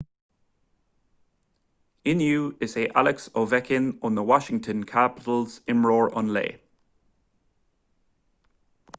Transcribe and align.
inniu 2.13 2.45
is 2.67 2.73
é 2.83 2.85
alex 3.01 3.27
ovechkin 3.41 3.85
ó 4.05 4.11
na 4.15 4.23
washington 4.31 4.79
capitals 4.93 5.53
imreoir 5.73 6.09
an 6.21 6.33
lae 6.37 6.49